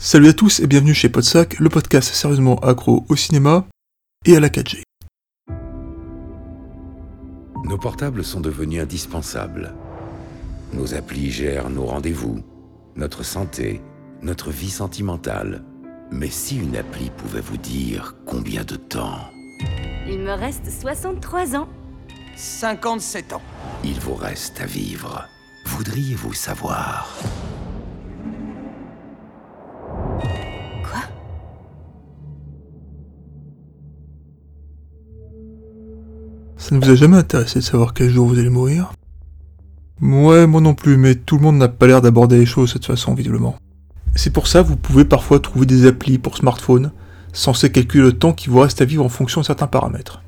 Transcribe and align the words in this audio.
Salut 0.00 0.28
à 0.28 0.32
tous 0.32 0.60
et 0.60 0.68
bienvenue 0.68 0.94
chez 0.94 1.08
Podsac, 1.08 1.58
le 1.58 1.68
podcast 1.68 2.14
sérieusement 2.14 2.56
accro 2.60 3.04
au 3.08 3.16
cinéma 3.16 3.66
et 4.24 4.36
à 4.36 4.40
la 4.40 4.48
4G. 4.48 4.82
Nos 7.64 7.78
portables 7.78 8.22
sont 8.22 8.40
devenus 8.40 8.80
indispensables. 8.80 9.74
Nos 10.72 10.94
applis 10.94 11.32
gèrent 11.32 11.68
nos 11.68 11.86
rendez-vous, 11.86 12.44
notre 12.94 13.24
santé, 13.24 13.82
notre 14.22 14.52
vie 14.52 14.70
sentimentale. 14.70 15.64
Mais 16.12 16.30
si 16.30 16.58
une 16.58 16.76
appli 16.76 17.10
pouvait 17.10 17.40
vous 17.40 17.56
dire 17.58 18.14
combien 18.24 18.62
de 18.62 18.76
temps? 18.76 19.18
Il 20.06 20.20
me 20.20 20.30
reste 20.32 20.70
63 20.70 21.56
ans. 21.56 21.68
57 22.36 23.32
ans. 23.32 23.42
il 23.82 23.98
vous 23.98 24.14
reste 24.14 24.60
à 24.60 24.66
vivre, 24.66 25.26
voudriez-vous 25.66 26.34
savoir? 26.34 27.12
Ça 36.68 36.74
ne 36.74 36.84
vous 36.84 36.90
a 36.90 36.94
jamais 36.96 37.16
intéressé 37.16 37.60
de 37.60 37.64
savoir 37.64 37.94
quel 37.94 38.10
jour 38.10 38.28
vous 38.28 38.38
allez 38.38 38.50
mourir? 38.50 38.92
Ouais, 40.02 40.46
moi 40.46 40.60
non 40.60 40.74
plus, 40.74 40.98
mais 40.98 41.14
tout 41.14 41.38
le 41.38 41.42
monde 41.42 41.56
n'a 41.56 41.68
pas 41.68 41.86
l'air 41.86 42.02
d'aborder 42.02 42.36
les 42.36 42.44
choses 42.44 42.68
de 42.68 42.72
cette 42.74 42.84
façon, 42.84 43.14
visiblement. 43.14 43.56
C'est 44.14 44.34
pour 44.34 44.48
ça 44.48 44.62
que 44.62 44.68
vous 44.68 44.76
pouvez 44.76 45.06
parfois 45.06 45.40
trouver 45.40 45.64
des 45.64 45.86
applis 45.86 46.18
pour 46.18 46.36
smartphone, 46.36 46.92
censées 47.32 47.72
calculer 47.72 48.04
le 48.04 48.12
temps 48.12 48.34
qui 48.34 48.50
vous 48.50 48.58
reste 48.58 48.82
à 48.82 48.84
vivre 48.84 49.02
en 49.02 49.08
fonction 49.08 49.40
de 49.40 49.46
certains 49.46 49.66
paramètres. 49.66 50.20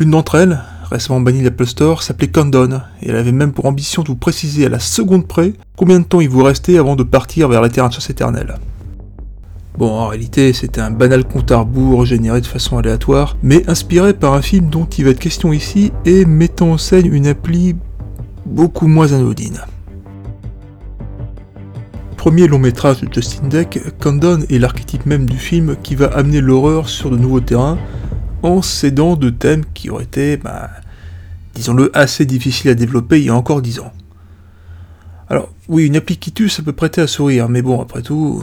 L'une 0.00 0.10
d'entre 0.10 0.34
elles, 0.34 0.64
récemment 0.90 1.20
bannie 1.20 1.38
de 1.38 1.44
l'Apple 1.44 1.66
Store, 1.66 2.02
s'appelait 2.02 2.26
Countdown, 2.26 2.82
et 3.00 3.10
elle 3.10 3.16
avait 3.16 3.30
même 3.30 3.52
pour 3.52 3.66
ambition 3.66 4.02
de 4.02 4.08
vous 4.08 4.16
préciser 4.16 4.66
à 4.66 4.68
la 4.68 4.80
seconde 4.80 5.28
près 5.28 5.52
combien 5.76 6.00
de 6.00 6.04
temps 6.04 6.20
il 6.20 6.28
vous 6.28 6.42
restait 6.42 6.76
avant 6.76 6.96
de 6.96 7.04
partir 7.04 7.48
vers 7.48 7.60
la 7.60 7.68
terre 7.68 7.88
de 7.88 7.94
chasse 7.94 8.10
éternelle. 8.10 8.56
Bon, 9.78 9.90
en 9.90 10.08
réalité, 10.08 10.54
c'était 10.54 10.80
un 10.80 10.90
banal 10.90 11.24
compte 11.24 11.50
à 11.50 11.58
rebours 11.58 12.06
généré 12.06 12.40
de 12.40 12.46
façon 12.46 12.78
aléatoire, 12.78 13.36
mais 13.42 13.68
inspiré 13.68 14.14
par 14.14 14.32
un 14.32 14.40
film 14.40 14.70
dont 14.70 14.86
il 14.86 15.04
va 15.04 15.10
être 15.10 15.18
question 15.18 15.52
ici 15.52 15.92
et 16.06 16.24
mettant 16.24 16.72
en 16.72 16.78
scène 16.78 17.12
une 17.12 17.26
appli 17.26 17.76
beaucoup 18.46 18.86
moins 18.86 19.12
anodine. 19.12 19.60
Premier 22.16 22.48
long 22.48 22.58
métrage 22.58 23.02
de 23.02 23.12
Justin 23.12 23.48
Deck, 23.48 23.78
Countdown 24.00 24.46
est 24.48 24.58
l'archétype 24.58 25.04
même 25.04 25.28
du 25.28 25.36
film 25.36 25.76
qui 25.82 25.94
va 25.94 26.06
amener 26.06 26.40
l'horreur 26.40 26.88
sur 26.88 27.10
de 27.10 27.18
nouveaux 27.18 27.40
terrains 27.40 27.78
en 28.42 28.62
s'aidant 28.62 29.14
de 29.14 29.28
thèmes 29.28 29.64
qui 29.74 29.90
auraient 29.90 30.04
été, 30.04 30.38
bah, 30.38 30.70
disons-le, 31.54 31.94
assez 31.94 32.24
difficiles 32.24 32.70
à 32.70 32.74
développer 32.74 33.20
il 33.20 33.26
y 33.26 33.28
a 33.28 33.34
encore 33.34 33.60
10 33.60 33.80
ans. 33.80 33.92
Alors, 35.28 35.52
oui, 35.68 35.86
une 35.86 35.96
appli 35.96 36.16
qui 36.16 36.32
tue, 36.32 36.48
ça 36.48 36.62
peut 36.62 36.72
prêter 36.72 37.02
à 37.02 37.06
sourire, 37.06 37.50
mais 37.50 37.60
bon, 37.60 37.80
après 37.82 38.00
tout, 38.00 38.42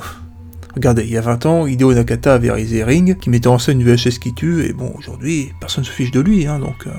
Regardez, 0.76 1.04
il 1.04 1.12
y 1.12 1.18
a 1.18 1.22
20 1.22 1.46
ans, 1.46 1.68
Hideo 1.68 1.94
Nakata 1.94 2.34
avait 2.34 2.50
réalisé 2.50 2.84
Ring, 2.84 3.18
qui 3.20 3.30
mettait 3.30 3.48
en 3.48 3.60
scène 3.60 3.80
une 3.80 3.88
VHS 3.88 4.20
qui 4.20 4.34
tue, 4.34 4.66
et 4.66 4.74
bon, 4.74 4.92
aujourd'hui, 4.98 5.54
personne 5.60 5.84
ne 5.84 5.88
se 5.88 5.92
fiche 5.94 6.12
de 6.12 6.20
lui, 6.20 6.48
hein, 6.48 6.60
donc... 6.60 6.88
euh, 6.88 6.92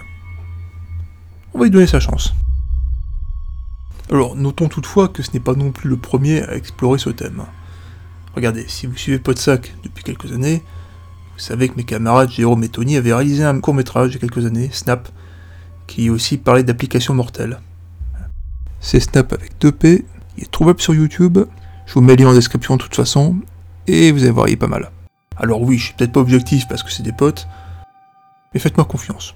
on 1.53 1.59
va 1.59 1.65
lui 1.65 1.71
donner 1.71 1.87
sa 1.87 2.01
chance. 2.01 2.35
Alors, 4.11 4.37
notons 4.37 4.69
toutefois 4.69 5.09
que 5.09 5.23
ce 5.23 5.33
n'est 5.33 5.41
pas 5.41 5.55
non 5.55 5.73
plus 5.73 5.89
le 5.89 5.97
premier 5.97 6.43
à 6.43 6.57
explorer 6.57 6.99
ce 6.99 7.11
thème. 7.11 7.45
Regardez, 8.35 8.65
si 8.69 8.87
vous 8.87 8.97
suivez 8.97 9.19
Podsac 9.19 9.75
depuis 9.83 10.05
quelques 10.05 10.33
années, 10.33 10.63
vous 11.35 11.41
savez 11.41 11.69
que 11.69 11.77
mes 11.77 11.85
camarades 11.85 12.31
Jérôme 12.31 12.63
et 12.65 12.69
Tony 12.69 12.97
avaient 12.97 13.15
réalisé 13.15 13.45
un 13.45 13.59
court-métrage 13.61 14.11
il 14.11 14.15
y 14.15 14.17
a 14.17 14.21
quelques 14.21 14.47
années, 14.47 14.69
Snap, 14.73 15.09
qui 15.87 16.11
aussi 16.11 16.37
parlait 16.37 16.63
d'applications 16.63 17.15
mortelles. 17.15 17.61
C'est 18.81 19.01
Snap 19.01 19.33
avec 19.33 19.53
2P, 19.61 20.05
il 20.37 20.45
est 20.45 20.51
trouvable 20.51 20.81
sur 20.81 20.95
YouTube, 20.95 21.39
je 21.87 21.95
vous 21.95 22.01
mets 22.01 22.17
le 22.17 22.25
lien 22.25 22.31
en 22.31 22.35
description 22.35 22.77
de 22.77 22.83
toute 22.83 22.95
façon, 22.95 23.37
et 23.87 24.13
vous 24.13 24.23
allez 24.23 24.31
voir, 24.31 24.47
pas 24.59 24.67
mal. 24.67 24.91
Alors 25.37 25.63
oui, 25.63 25.79
je 25.79 25.87
suis 25.87 25.95
peut-être 25.95 26.13
pas 26.13 26.21
objectif 26.21 26.67
parce 26.69 26.83
que 26.83 26.91
c'est 26.91 27.03
des 27.03 27.13
potes, 27.13 27.49
mais 28.53 28.61
faites-moi 28.61 28.85
confiance. 28.85 29.35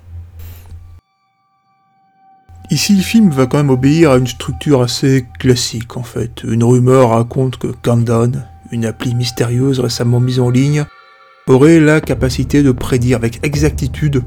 Ici, 2.70 2.94
le 2.94 3.02
film 3.02 3.30
va 3.30 3.46
quand 3.46 3.56
même 3.56 3.70
obéir 3.70 4.10
à 4.10 4.18
une 4.18 4.26
structure 4.26 4.82
assez 4.82 5.26
classique 5.38 5.96
en 5.96 6.02
fait. 6.02 6.42
Une 6.44 6.62
rumeur 6.62 7.10
raconte 7.10 7.56
que 7.56 7.68
Countdown, 7.68 8.44
une 8.70 8.84
appli 8.84 9.14
mystérieuse 9.14 9.80
récemment 9.80 10.20
mise 10.20 10.38
en 10.38 10.50
ligne, 10.50 10.84
aurait 11.46 11.80
la 11.80 12.02
capacité 12.02 12.62
de 12.62 12.70
prédire 12.70 13.16
avec 13.16 13.40
exactitude 13.42 14.22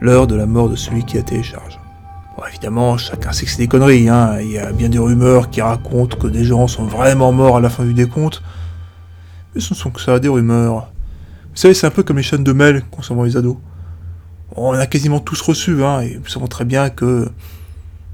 l'heure 0.00 0.26
de 0.26 0.34
la 0.34 0.46
mort 0.46 0.68
de 0.68 0.76
celui 0.76 1.04
qui 1.04 1.16
la 1.16 1.22
télécharge. 1.22 1.78
Bon, 2.36 2.42
évidemment, 2.48 2.96
chacun 2.98 3.32
sait 3.32 3.44
que 3.44 3.50
c'est 3.52 3.58
des 3.58 3.68
conneries, 3.68 4.08
hein. 4.08 4.38
il 4.40 4.50
y 4.50 4.58
a 4.58 4.72
bien 4.72 4.88
des 4.88 4.98
rumeurs 4.98 5.50
qui 5.50 5.60
racontent 5.60 6.16
que 6.16 6.26
des 6.26 6.44
gens 6.44 6.66
sont 6.66 6.84
vraiment 6.84 7.32
morts 7.32 7.56
à 7.56 7.60
la 7.60 7.70
fin 7.70 7.84
du 7.84 7.94
décompte, 7.94 8.42
ce 9.60 9.74
ne 9.74 9.78
sont 9.78 9.90
que 9.90 10.00
ça, 10.00 10.18
des 10.18 10.28
rumeurs. 10.28 10.92
Vous 11.50 11.56
savez, 11.56 11.74
c'est 11.74 11.86
un 11.86 11.90
peu 11.90 12.02
comme 12.02 12.16
les 12.16 12.22
chaînes 12.22 12.44
de 12.44 12.80
qu'on 12.90 13.02
s'envoie 13.02 13.26
les 13.26 13.36
ados. 13.36 13.56
On 14.56 14.72
a 14.72 14.86
quasiment 14.86 15.20
tous 15.20 15.40
reçu, 15.40 15.84
hein, 15.84 16.00
et 16.00 16.18
nous 16.18 16.28
savons 16.28 16.46
très 16.46 16.64
bien 16.64 16.90
que 16.90 17.28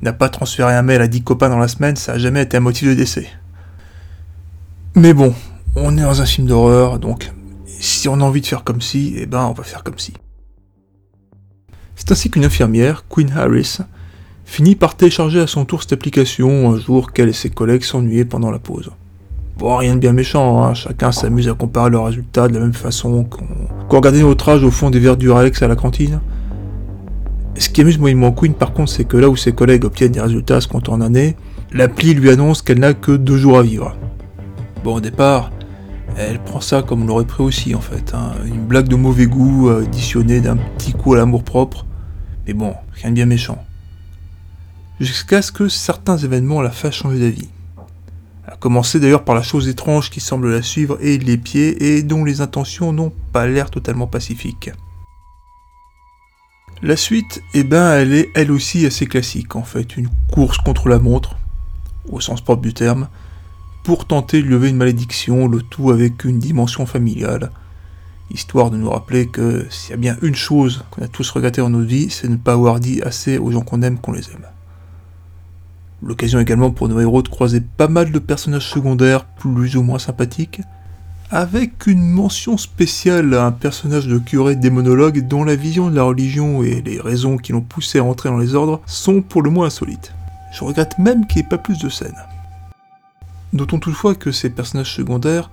n'a 0.03 0.12
pas 0.12 0.28
transféré 0.28 0.75
un 0.75 0.83
mail 0.83 1.00
à 1.00 1.09
10 1.09 1.22
copains 1.22 1.49
dans 1.49 1.59
la 1.59 1.69
semaine, 1.69 1.97
ça 1.97 2.12
a 2.12 2.19
jamais 2.19 2.43
été 2.43 2.56
un 2.56 2.60
motif 2.60 2.88
de 2.88 2.94
décès. 2.94 3.27
Mais 4.94 5.15
bon, 5.15 5.34
on 5.77 5.97
est 5.97 6.03
dans 6.03 6.21
un 6.21 6.27
film 6.27 6.47
d'horreur, 6.47 6.99
donc 6.99 7.33
si 7.81 8.09
on 8.09 8.15
a 8.15 8.25
envie 8.25 8.41
de 8.41 8.47
faire 8.47 8.65
comme 8.65 8.81
si, 8.81 9.15
eh 9.16 9.27
ben 9.27 9.44
on 9.44 9.53
va 9.53 9.65
faire 9.65 9.83
comme 9.83 9.99
si. 9.99 10.15
C'est 11.97 12.12
ainsi 12.12 12.31
qu'une 12.31 12.44
infirmière, 12.44 13.04
Queen 13.09 13.33
Harris, 13.33 13.78
finit 14.44 14.77
par 14.77 14.97
télécharger 14.97 15.41
à 15.41 15.47
son 15.47 15.65
tour 15.65 15.83
cette 15.83 15.94
application 15.94 16.72
un 16.72 16.78
jour 16.78 17.12
qu'elle 17.12 17.28
et 17.28 17.33
ses 17.33 17.50
collègues 17.50 17.84
s'ennuyaient 17.84 18.25
pendant 18.25 18.50
la 18.50 18.59
pause. 18.59 18.91
Bon, 19.56 19.76
rien 19.76 19.94
de 19.94 20.00
bien 20.00 20.12
méchant, 20.12 20.65
hein, 20.65 20.75
chacun 20.75 21.12
s'amuse 21.12 21.48
à 21.48 21.54
comparer 21.54 21.88
leurs 21.88 22.06
résultats 22.06 22.48
de 22.48 22.54
la 22.54 22.60
même 22.60 22.72
façon 22.72 23.25
qu'on 23.25 23.47
qu'on 23.88 23.97
regardait 23.97 24.22
notre 24.22 24.48
âge 24.48 24.65
au 24.65 24.70
fond 24.70 24.91
des 24.91 24.98
verres 24.98 25.16
du 25.16 25.32
Alex 25.32 25.62
à 25.62 25.69
la 25.69 25.76
cantine. 25.76 26.20
Ce 27.56 27.69
qui 27.69 27.82
amuse 27.82 27.98
moyennement 27.98 28.32
Queen 28.32 28.54
par 28.54 28.72
contre, 28.72 28.91
c'est 28.91 29.04
que 29.04 29.16
là 29.16 29.28
où 29.28 29.37
ses 29.37 29.53
collègues 29.53 29.84
obtiennent 29.84 30.12
des 30.12 30.20
résultats 30.20 30.56
à 30.56 30.60
ce 30.60 30.66
compte 30.66 30.88
en 30.88 31.00
année, 31.00 31.37
l'appli 31.72 32.15
lui 32.15 32.31
annonce 32.31 32.62
qu'elle 32.62 32.81
n'a 32.81 32.94
que 32.94 33.12
deux 33.12 33.37
jours 33.37 33.59
à 33.59 33.62
vivre. 33.62 33.97
Bon, 34.82 34.97
au 34.97 35.00
départ, 35.00 35.53
elle 36.16 36.41
prend 36.41 36.60
ça 36.60 36.82
comme 36.82 37.03
on 37.03 37.06
l'aurait 37.06 37.25
pris 37.25 37.44
aussi 37.44 37.75
en 37.76 37.81
fait, 37.81 38.12
hein, 38.15 38.32
une 38.44 38.65
blague 38.65 38.88
de 38.88 38.97
mauvais 38.97 39.26
goût 39.26 39.69
euh, 39.69 39.82
additionnée 39.82 40.41
d'un 40.41 40.56
petit 40.56 40.92
coup 40.92 41.15
à 41.15 41.16
l'amour 41.16 41.44
propre, 41.44 41.86
mais 42.47 42.54
bon, 42.54 42.75
rien 42.92 43.10
de 43.10 43.15
bien 43.15 43.26
méchant. 43.26 43.65
Jusqu'à 45.00 45.42
ce 45.42 45.53
que 45.53 45.69
certains 45.69 46.16
événements 46.16 46.60
la 46.60 46.71
fassent 46.71 46.94
changer 46.94 47.19
d'avis. 47.19 47.48
A 48.54 48.56
commencer 48.56 49.00
d'ailleurs 49.00 49.25
par 49.25 49.34
la 49.34 49.42
chose 49.42 49.66
étrange 49.66 50.10
qui 50.10 50.20
semble 50.20 50.53
la 50.53 50.62
suivre 50.62 50.97
et 51.00 51.19
les 51.19 51.37
pieds 51.37 51.97
et 51.97 52.04
dont 52.04 52.25
les 52.25 52.41
intentions 52.41 52.92
n'ont 52.92 53.12
pas 53.32 53.48
l'air 53.48 53.69
totalement 53.69 54.06
pacifiques. 54.06 54.70
La 56.81 56.97
suite, 56.97 57.42
eh 57.53 57.65
ben, 57.65 57.94
elle 57.94 58.12
est 58.12 58.31
elle 58.37 58.53
aussi 58.53 58.87
assez 58.87 59.06
classique 59.06 59.56
en 59.56 59.65
fait, 59.65 59.97
une 59.97 60.09
course 60.31 60.59
contre 60.59 60.88
la 60.88 61.00
montre, 61.00 61.37
au 62.09 62.20
sens 62.20 62.42
propre 62.42 62.62
du 62.62 62.72
terme, 62.72 63.09
pour 63.82 64.06
tenter 64.06 64.41
de 64.41 64.47
lever 64.47 64.69
une 64.69 64.76
malédiction, 64.76 65.48
le 65.48 65.60
tout 65.60 65.91
avec 65.91 66.25
une 66.25 66.38
dimension 66.38 66.86
familiale, 66.86 67.50
histoire 68.31 68.71
de 68.71 68.76
nous 68.76 68.91
rappeler 68.91 69.26
que 69.26 69.66
s'il 69.69 69.91
y 69.91 69.94
a 69.94 69.97
bien 69.97 70.16
une 70.22 70.36
chose 70.36 70.84
qu'on 70.92 71.03
a 71.03 71.09
tous 71.09 71.28
regretté 71.31 71.60
dans 71.60 71.71
notre 71.71 71.88
vie, 71.88 72.09
c'est 72.09 72.28
ne 72.28 72.36
pas 72.36 72.53
avoir 72.53 72.78
dit 72.78 73.03
assez 73.03 73.36
aux 73.36 73.50
gens 73.50 73.62
qu'on 73.62 73.82
aime 73.82 73.98
qu'on 73.98 74.12
les 74.12 74.31
aime. 74.31 74.47
L'occasion 76.06 76.38
également 76.38 76.70
pour 76.70 76.88
nos 76.88 77.00
héros 77.00 77.22
de 77.22 77.28
croiser 77.28 77.62
pas 77.62 77.88
mal 77.88 78.12
de 78.12 78.19
personnages 78.19 78.69
secondaires 78.69 79.25
plus 79.25 79.76
ou 79.76 79.82
moins 79.82 79.98
sympathiques, 79.98 80.60
avec 81.31 81.87
une 81.87 82.10
mention 82.10 82.59
spéciale 82.59 83.32
à 83.32 83.47
un 83.47 83.53
personnage 83.53 84.06
de 84.06 84.19
curé 84.19 84.54
démonologue 84.54 85.26
dont 85.26 85.44
la 85.44 85.56
vision 85.56 85.91
de 85.91 85.97
la 85.97 86.03
religion 86.03 86.62
et 86.62 86.82
les 86.82 87.00
raisons 87.00 87.38
qui 87.38 87.53
l'ont 87.53 87.62
poussé 87.62 88.00
à 88.00 88.04
entrer 88.04 88.28
dans 88.28 88.37
les 88.37 88.54
ordres 88.54 88.82
sont 88.84 89.22
pour 89.22 89.41
le 89.41 89.48
moins 89.48 89.69
insolites. 89.69 90.12
Je 90.53 90.62
regrette 90.62 90.98
même 90.98 91.26
qu'il 91.26 91.41
n'y 91.41 91.47
ait 91.47 91.48
pas 91.48 91.59
plus 91.59 91.78
de 91.78 91.88
scènes. 91.88 92.12
Notons 93.54 93.78
toutefois 93.78 94.15
que 94.15 94.31
ces 94.31 94.50
personnages 94.50 94.94
secondaires 94.94 95.50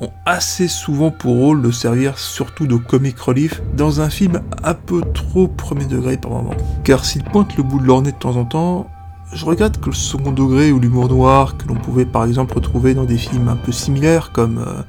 ont 0.00 0.10
assez 0.24 0.68
souvent 0.68 1.10
pour 1.10 1.36
rôle 1.36 1.60
de 1.60 1.70
servir 1.70 2.18
surtout 2.18 2.66
de 2.66 2.76
comic 2.76 3.18
relief 3.18 3.60
dans 3.76 4.00
un 4.00 4.08
film 4.08 4.40
un 4.64 4.74
peu 4.74 5.02
trop 5.12 5.48
premier 5.48 5.84
degré 5.84 6.16
par 6.16 6.30
moment. 6.30 6.54
Car 6.82 7.04
s'ils 7.04 7.24
pointent 7.24 7.58
le 7.58 7.62
bout 7.62 7.78
de 7.78 7.86
leur 7.86 8.00
nez 8.00 8.12
de 8.12 8.16
temps 8.16 8.36
en 8.36 8.46
temps, 8.46 8.88
je 9.32 9.44
regrette 9.44 9.80
que 9.80 9.86
le 9.86 9.94
second 9.94 10.32
degré 10.32 10.72
ou 10.72 10.78
l'humour 10.78 11.08
noir 11.08 11.56
que 11.56 11.66
l'on 11.66 11.74
pouvait 11.74 12.04
par 12.04 12.24
exemple 12.24 12.54
retrouver 12.54 12.94
dans 12.94 13.04
des 13.04 13.16
films 13.16 13.48
un 13.48 13.56
peu 13.56 13.72
similaires 13.72 14.30
comme 14.32 14.58
euh, 14.58 14.82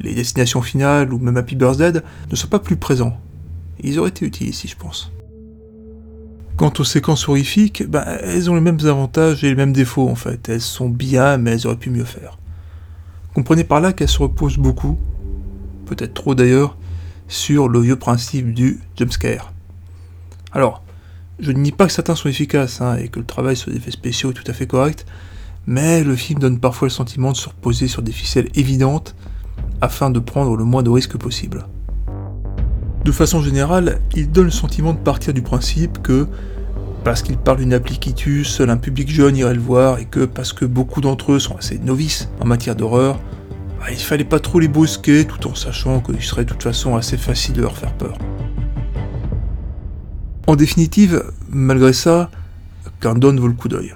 Les 0.00 0.14
Destinations 0.14 0.62
Finales 0.62 1.12
ou 1.12 1.18
même 1.18 1.36
Happy 1.36 1.56
Birthday 1.56 1.92
ne 2.30 2.36
soient 2.36 2.50
pas 2.50 2.58
plus 2.58 2.76
présents. 2.76 3.16
Ils 3.80 3.98
auraient 3.98 4.10
été 4.10 4.26
utiles 4.26 4.48
ici, 4.48 4.68
je 4.68 4.76
pense. 4.76 5.10
Quant 6.56 6.72
aux 6.78 6.84
séquences 6.84 7.28
horrifiques, 7.28 7.88
ben, 7.88 8.04
elles 8.22 8.50
ont 8.50 8.54
les 8.54 8.60
mêmes 8.60 8.78
avantages 8.84 9.42
et 9.42 9.48
les 9.48 9.54
mêmes 9.54 9.72
défauts 9.72 10.08
en 10.08 10.14
fait. 10.14 10.48
Elles 10.48 10.60
sont 10.60 10.90
bien, 10.90 11.38
mais 11.38 11.52
elles 11.52 11.66
auraient 11.66 11.76
pu 11.76 11.90
mieux 11.90 12.04
faire. 12.04 12.38
Comprenez 13.34 13.64
par 13.64 13.80
là 13.80 13.94
qu'elles 13.94 14.08
se 14.08 14.18
reposent 14.18 14.58
beaucoup, 14.58 14.98
peut-être 15.86 16.12
trop 16.12 16.34
d'ailleurs, 16.34 16.76
sur 17.26 17.68
le 17.68 17.80
vieux 17.80 17.96
principe 17.96 18.52
du 18.52 18.80
jumpscare. 18.98 19.52
Alors, 20.52 20.81
je 21.42 21.50
ne 21.50 21.58
nie 21.58 21.72
pas 21.72 21.86
que 21.86 21.92
certains 21.92 22.14
sont 22.14 22.28
efficaces 22.28 22.80
hein, 22.80 22.96
et 22.96 23.08
que 23.08 23.18
le 23.18 23.26
travail 23.26 23.56
sur 23.56 23.70
les 23.70 23.76
effets 23.76 23.90
spéciaux 23.90 24.30
est 24.30 24.34
tout 24.34 24.48
à 24.48 24.52
fait 24.52 24.68
correct, 24.68 25.04
mais 25.66 26.04
le 26.04 26.14
film 26.14 26.38
donne 26.38 26.60
parfois 26.60 26.86
le 26.86 26.92
sentiment 26.92 27.32
de 27.32 27.36
se 27.36 27.48
reposer 27.48 27.88
sur 27.88 28.00
des 28.00 28.12
ficelles 28.12 28.48
évidentes 28.54 29.16
afin 29.80 30.08
de 30.08 30.20
prendre 30.20 30.56
le 30.56 30.64
moins 30.64 30.84
de 30.84 30.90
risques 30.90 31.18
possible. 31.18 31.66
De 33.04 33.10
façon 33.10 33.42
générale, 33.42 34.00
il 34.14 34.30
donne 34.30 34.44
le 34.44 34.50
sentiment 34.52 34.92
de 34.92 34.98
partir 34.98 35.34
du 35.34 35.42
principe 35.42 36.00
que 36.00 36.28
parce 37.02 37.22
qu'il 37.22 37.36
parle 37.36 37.58
d'une 37.58 37.72
appli 37.72 37.98
qui 37.98 38.14
tue, 38.14 38.44
seul 38.44 38.70
un 38.70 38.76
public 38.76 39.10
jeune 39.10 39.36
irait 39.36 39.54
le 39.54 39.60
voir, 39.60 39.98
et 39.98 40.04
que 40.04 40.24
parce 40.24 40.52
que 40.52 40.64
beaucoup 40.64 41.00
d'entre 41.00 41.32
eux 41.32 41.40
sont 41.40 41.56
assez 41.56 41.80
novices 41.80 42.28
en 42.40 42.46
matière 42.46 42.76
d'horreur, 42.76 43.18
bah, 43.80 43.86
il 43.90 43.96
fallait 43.96 44.22
pas 44.22 44.38
trop 44.38 44.60
les 44.60 44.68
brusquer 44.68 45.24
tout 45.24 45.48
en 45.48 45.56
sachant 45.56 45.98
qu'il 45.98 46.22
serait 46.22 46.44
de 46.44 46.50
toute 46.50 46.62
façon 46.62 46.94
assez 46.94 47.16
facile 47.16 47.54
de 47.54 47.62
leur 47.62 47.76
faire 47.76 47.92
peur. 47.94 48.16
En 50.46 50.56
définitive, 50.56 51.24
malgré 51.50 51.92
ça, 51.92 52.30
Candon 53.00 53.36
vaut 53.36 53.48
le 53.48 53.54
coup 53.54 53.68
d'œil. 53.68 53.94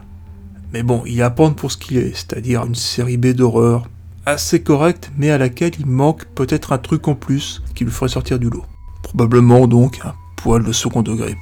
Mais 0.73 0.83
bon, 0.83 1.03
il 1.07 1.21
a 1.23 1.27
à 1.27 1.31
prendre 1.31 1.57
pour 1.57 1.73
ce 1.73 1.77
qu'il 1.77 1.97
est, 1.97 2.15
c'est-à-dire 2.15 2.65
une 2.65 2.75
série 2.75 3.17
B 3.17 3.29
d'horreur 3.29 3.89
assez 4.27 4.63
correcte, 4.63 5.11
mais 5.17 5.31
à 5.31 5.39
laquelle 5.39 5.73
il 5.79 5.87
manque 5.87 6.25
peut-être 6.35 6.73
un 6.73 6.79
truc 6.79 7.07
en 7.09 7.15
plus 7.15 7.63
qui 7.75 7.85
le 7.85 7.91
ferait 7.91 8.09
sortir 8.09 8.39
du 8.39 8.51
lot. 8.51 8.65
Probablement 9.03 9.67
donc 9.67 10.01
un 10.05 10.15
poil 10.37 10.65
de 10.65 10.73
second 10.73 11.03
degré. 11.03 11.37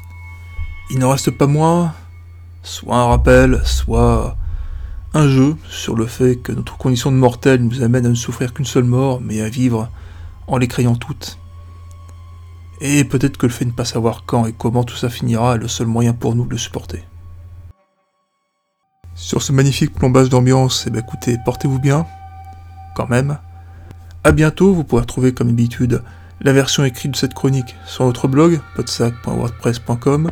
Il 0.91 0.99
n'en 0.99 1.11
reste 1.11 1.31
pas 1.31 1.47
moins 1.47 1.95
soit 2.63 2.97
un 2.97 3.07
rappel, 3.07 3.61
soit 3.65 4.37
un 5.13 5.29
jeu 5.29 5.57
sur 5.69 5.95
le 5.95 6.07
fait 6.07 6.37
que 6.37 6.53
notre 6.53 6.77
condition 6.77 7.13
de 7.13 7.17
mortel 7.17 7.63
nous 7.63 7.83
amène 7.83 8.07
à 8.07 8.09
ne 8.09 8.15
souffrir 8.15 8.53
qu'une 8.53 8.65
seule 8.65 8.85
mort, 8.85 9.21
mais 9.21 9.41
à 9.41 9.49
vivre 9.49 9.91
en 10.47 10.57
les 10.57 10.67
crayant 10.67 10.97
toutes. 10.97 11.39
Et 12.87 13.03
peut-être 13.03 13.39
que 13.39 13.47
le 13.47 13.53
fait 13.53 13.65
de 13.65 13.71
ne 13.71 13.75
pas 13.75 13.87
savoir 13.87 14.25
quand 14.27 14.45
et 14.45 14.53
comment 14.53 14.85
tout 14.85 14.95
ça 14.95 15.09
finira 15.09 15.55
est 15.55 15.59
le 15.59 15.69
seul 15.69 15.87
moyen 15.87 16.13
pour 16.13 16.35
nous 16.35 16.45
de 16.45 16.51
le 16.51 16.59
supporter. 16.59 17.03
Sur 19.15 19.41
ce 19.41 19.53
magnifique 19.53 19.95
plombage 19.95 20.29
d'ambiance, 20.29 20.85
eh 20.87 20.91
bien 20.91 21.01
écoutez, 21.01 21.39
portez-vous 21.47 21.79
bien, 21.79 22.05
quand 22.95 23.09
même. 23.09 23.39
A 24.23 24.33
bientôt, 24.33 24.75
vous 24.75 24.85
pourrez 24.85 25.01
retrouver 25.01 25.33
comme 25.33 25.49
d'habitude 25.49 26.03
la 26.43 26.53
version 26.53 26.85
écrite 26.85 27.13
de 27.13 27.17
cette 27.17 27.33
chronique 27.33 27.75
sur 27.87 28.05
notre 28.05 28.29
blog, 28.29 28.61
podsac.wordpress.com. 28.77 30.31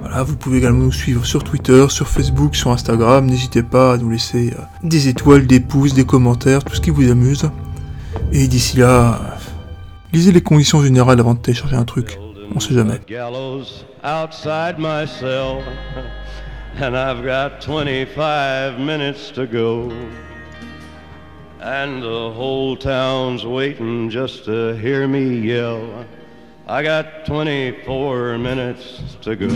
Voilà, 0.00 0.24
vous 0.24 0.36
pouvez 0.36 0.58
également 0.58 0.84
nous 0.84 0.92
suivre 0.92 1.24
sur 1.24 1.42
Twitter, 1.42 1.86
sur 1.88 2.06
Facebook, 2.06 2.54
sur 2.54 2.70
Instagram. 2.70 3.24
N'hésitez 3.24 3.62
pas 3.62 3.94
à 3.94 3.96
nous 3.96 4.10
laisser 4.10 4.54
euh, 4.58 4.62
des 4.86 5.08
étoiles, 5.08 5.46
des 5.46 5.60
pouces, 5.60 5.94
des 5.94 6.04
commentaires, 6.04 6.64
tout 6.64 6.74
ce 6.74 6.82
qui 6.82 6.90
vous 6.90 7.10
amuse. 7.10 7.48
Et 8.30 8.46
d'ici 8.46 8.76
là, 8.76 9.31
lisez 10.12 10.32
les 10.32 10.40
conditions 10.40 10.82
générales 10.82 11.20
avant 11.20 11.34
de 11.34 11.40
télécharger 11.40 11.76
un 11.76 11.84
truc. 11.84 12.18
On 12.54 12.60
sait 12.60 12.74
jamais. 12.74 13.00
And 16.80 16.96
I've 16.96 17.22
got 17.22 17.60
25 17.60 18.78
minutes 18.78 19.30
to 19.32 19.46
go. 19.46 19.92
And 21.60 22.02
the 22.02 22.32
whole 22.34 22.76
town's 22.76 23.44
waiting 23.44 24.08
just 24.08 24.46
to 24.46 24.74
hear 24.76 25.06
me 25.06 25.46
yell. 25.46 26.06
I 26.66 26.82
got 26.82 27.26
24 27.26 28.38
minutes 28.38 29.02
to 29.20 29.36
go. 29.36 29.48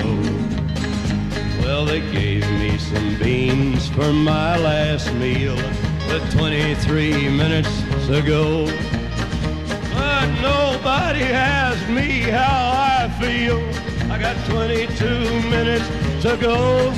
Well, 1.63 1.87
they 1.87 2.01
gave 2.13 2.49
me 2.61 2.77
some 2.77 3.17
beans 3.19 3.89
for 3.89 4.13
my 4.13 4.59
last 4.59 5.13
meal 5.15 5.57
with 6.09 6.31
23 6.33 7.31
minutes 7.31 7.71
to 8.09 8.23
go. 8.23 8.67
Nobody 11.17 11.33
asked 11.33 11.89
me 11.89 12.21
how 12.29 12.73
I 12.75 13.09
feel. 13.19 13.59
I 14.13 14.19
got 14.19 14.37
22 14.51 15.07
minutes 15.49 15.89
to 16.21 16.37
go. 16.37 16.93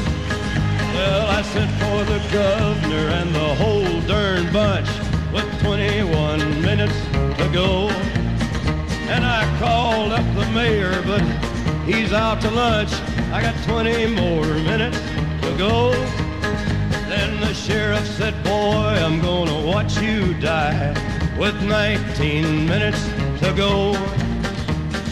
Well, 0.93 1.27
I 1.29 1.43
sent 1.43 1.71
for 1.83 2.03
the 2.03 2.19
governor 2.33 3.07
and 3.15 3.33
the 3.33 3.55
whole 3.55 4.01
darn 4.09 4.53
bunch 4.53 4.89
with 5.33 5.47
21 5.63 6.61
minutes 6.61 6.99
to 7.39 7.49
go. 7.53 7.91
And 9.07 9.25
I 9.25 9.45
called 9.61 10.11
up 10.11 10.27
the 10.35 10.51
mayor, 10.51 11.01
but 11.07 11.23
he's 11.87 12.13
out 12.13 12.41
to 12.41 12.51
lunch. 12.51 12.93
I 13.31 13.41
got 13.41 13.55
20 13.69 14.07
more 14.17 14.47
minutes 14.67 14.99
to 15.43 15.57
go. 15.57 15.93
Then 17.09 17.39
the 17.41 17.55
sheriff 17.55 18.05
said, 18.05 18.35
boy, 18.43 18.99
I'm 18.99 19.21
gonna 19.21 19.65
watch 19.65 19.97
you 20.01 20.35
die 20.35 20.91
with 21.39 21.63
19 21.63 22.67
minutes 22.67 23.18
to 23.41 23.53
go. 23.53 23.93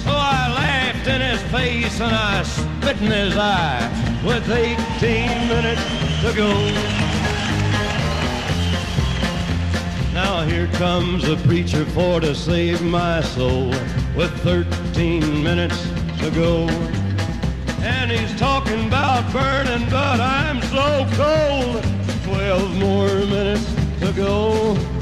So 0.05 0.11
I 0.11 0.53
laughed 0.55 1.07
in 1.07 1.21
his 1.21 1.43
face 1.53 2.01
and 2.01 2.15
I 2.15 2.43
spit 2.43 3.01
in 3.01 3.11
his 3.11 3.37
eye 3.37 4.23
with 4.25 4.51
18 4.51 5.49
minutes 5.49 5.83
to 6.23 6.33
go. 6.35 6.53
Now 10.13 10.45
here 10.45 10.67
comes 10.79 11.29
a 11.29 11.37
preacher 11.37 11.85
for 11.87 12.21
to 12.21 12.35
save 12.35 12.83
my 12.83 13.21
soul 13.21 13.69
with 14.17 14.33
13 14.43 15.43
minutes 15.43 15.81
to 16.21 16.31
go. 16.31 16.67
And 17.81 18.11
he's 18.11 18.37
talking 18.39 18.87
about 18.87 19.31
burning, 19.33 19.89
but 19.89 20.21
I'm 20.21 20.61
so 20.63 21.07
cold. 21.13 21.85
12 22.25 22.77
more 22.79 23.09
minutes 23.27 23.75
to 24.01 24.13
go. 24.13 24.96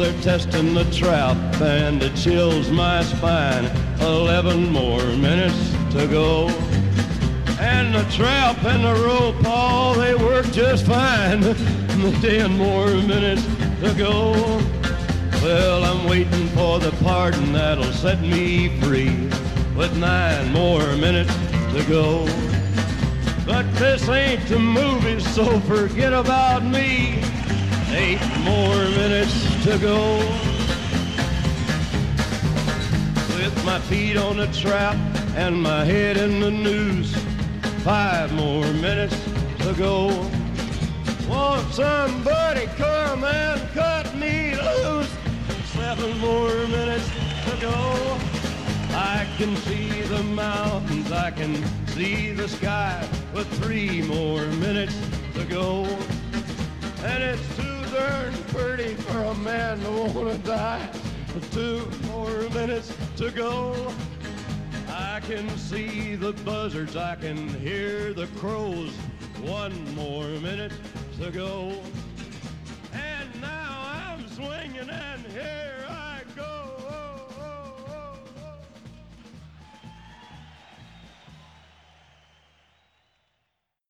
They're 0.00 0.22
testing 0.22 0.72
the 0.72 0.84
trap 0.84 1.36
and 1.60 2.02
it 2.02 2.16
chills 2.16 2.70
my 2.70 3.02
spine. 3.02 3.66
11 4.00 4.72
more 4.72 5.04
minutes 5.16 5.74
to 5.92 6.06
go. 6.06 6.48
And 7.60 7.94
the 7.94 8.02
trap 8.10 8.64
and 8.64 8.82
the 8.82 8.94
rope, 8.94 9.44
all 9.44 9.92
they 9.92 10.14
work 10.14 10.46
just 10.52 10.86
fine. 10.86 11.42
Ten 12.22 12.56
more 12.56 12.86
minutes 12.86 13.44
to 13.82 13.94
go. 13.94 14.32
Well, 15.42 15.84
I'm 15.84 16.08
waiting 16.08 16.48
for 16.48 16.78
the 16.78 16.92
pardon 17.02 17.52
that'll 17.52 17.92
set 17.92 18.22
me 18.22 18.80
free. 18.80 19.28
With 19.76 19.94
nine 19.98 20.50
more 20.50 20.96
minutes 20.96 21.34
to 21.74 21.84
go. 21.90 22.24
But 23.44 23.70
this 23.74 24.08
ain't 24.08 24.48
the 24.48 24.58
movies, 24.58 25.28
so 25.34 25.60
forget 25.60 26.14
about 26.14 26.64
me. 26.64 27.22
Eight 27.92 28.20
more 28.44 28.76
minutes 29.00 29.64
to 29.64 29.76
go. 29.78 30.18
With 33.36 33.64
my 33.64 33.80
feet 33.88 34.16
on 34.16 34.36
the 34.36 34.46
trap 34.48 34.96
and 35.34 35.60
my 35.60 35.84
head 35.84 36.16
in 36.16 36.40
the 36.40 36.50
noose. 36.50 37.12
Five 37.82 38.32
more 38.32 38.64
minutes 38.74 39.16
to 39.58 39.74
go. 39.76 40.06
Won't 41.28 41.72
somebody 41.72 42.66
come 42.76 43.24
and 43.24 43.60
cut 43.70 44.14
me 44.14 44.54
loose? 44.54 45.10
Seven 45.74 46.16
more 46.18 46.54
minutes 46.68 47.08
to 47.50 47.56
go. 47.60 48.18
I 48.92 49.26
can 49.36 49.56
see 49.56 50.02
the 50.02 50.22
mountains, 50.22 51.10
I 51.10 51.30
can 51.32 51.56
see 51.88 52.32
the 52.32 52.48
sky, 52.48 53.08
but 53.32 53.46
three 53.62 54.02
more 54.02 54.46
minutes 54.46 54.96
to 55.34 55.44
go. 55.44 55.84
And 57.02 57.22
it's 57.22 57.56
too 57.56 57.69
pretty 58.48 58.94
for 58.94 59.18
a 59.18 59.34
man 59.36 59.80
to 59.80 59.90
wanna 59.90 60.38
die. 60.38 60.88
Two 61.52 61.88
more 62.06 62.48
minutes 62.50 62.96
to 63.16 63.30
go. 63.30 63.92
I 64.88 65.20
can 65.20 65.48
see 65.56 66.14
the 66.14 66.32
buzzards, 66.44 66.96
I 66.96 67.16
can 67.16 67.48
hear 67.60 68.12
the 68.12 68.26
crows. 68.38 68.92
One 69.42 69.94
more 69.94 70.26
minute 70.40 70.72
to 71.20 71.30
go. 71.30 71.72
And 72.92 73.40
now 73.40 73.82
I'm 73.84 74.28
swinging 74.28 74.90
and 74.90 75.26
here. 75.32 75.79